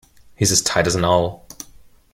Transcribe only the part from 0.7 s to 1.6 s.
as an owl.